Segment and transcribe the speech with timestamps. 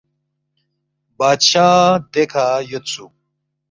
[1.17, 1.73] بادشاہ
[2.13, 3.11] دیکھہ یودسُوک